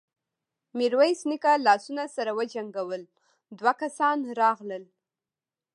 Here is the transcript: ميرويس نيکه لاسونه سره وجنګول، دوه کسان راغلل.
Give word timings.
ميرويس 0.77 1.19
نيکه 1.29 1.53
لاسونه 1.65 2.03
سره 2.15 2.31
وجنګول، 2.39 3.01
دوه 3.57 3.73
کسان 3.81 4.17
راغلل. 4.41 4.83